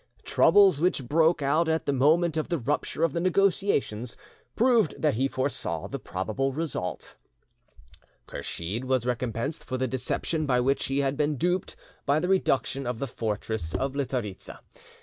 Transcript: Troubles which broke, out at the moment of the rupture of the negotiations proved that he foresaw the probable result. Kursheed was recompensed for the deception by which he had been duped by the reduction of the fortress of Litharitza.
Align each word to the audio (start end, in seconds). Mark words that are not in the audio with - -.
Troubles 0.23 0.79
which 0.81 1.07
broke, 1.07 1.43
out 1.43 1.69
at 1.69 1.85
the 1.85 1.93
moment 1.93 2.35
of 2.35 2.49
the 2.49 2.57
rupture 2.57 3.03
of 3.03 3.13
the 3.13 3.19
negotiations 3.19 4.17
proved 4.55 4.99
that 4.99 5.13
he 5.13 5.27
foresaw 5.27 5.87
the 5.87 5.99
probable 5.99 6.51
result. 6.51 7.15
Kursheed 8.25 8.85
was 8.85 9.05
recompensed 9.05 9.63
for 9.63 9.77
the 9.77 9.87
deception 9.87 10.47
by 10.47 10.59
which 10.59 10.85
he 10.87 11.01
had 11.01 11.15
been 11.15 11.35
duped 11.35 11.75
by 12.07 12.19
the 12.19 12.27
reduction 12.27 12.87
of 12.87 12.97
the 12.97 13.05
fortress 13.05 13.75
of 13.75 13.93
Litharitza. 13.95 14.61